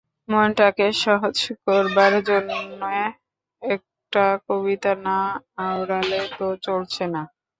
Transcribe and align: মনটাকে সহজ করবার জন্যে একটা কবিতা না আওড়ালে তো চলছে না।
মনটাকে 0.29 0.87
সহজ 1.03 1.35
করবার 1.65 2.13
জন্যে 2.27 2.95
একটা 3.61 4.25
কবিতা 4.47 4.91
না 5.05 5.17
আওড়ালে 5.65 6.19
তো 6.37 6.47
চলছে 6.65 7.03
না। 7.13 7.21